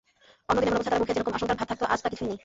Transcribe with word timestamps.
অন্যদিনে 0.49 0.69
এমন 0.69 0.77
অবস্থায় 0.77 0.93
তার 0.95 1.01
মুখে 1.01 1.15
যেরকম 1.15 1.33
আশঙ্কার 1.37 1.57
ভাব 1.59 1.61
থাকত 1.71 1.81
আজ 1.93 1.99
তা 2.03 2.07
কিছুই 2.11 2.29
নেই। 2.29 2.39